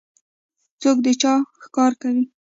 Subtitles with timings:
[0.81, 2.25] څوک د چا ښکار کوي؟